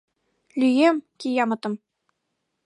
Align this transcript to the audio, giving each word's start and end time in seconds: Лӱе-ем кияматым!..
Лӱе-ем 0.59 0.97
кияматым!.. 1.19 1.73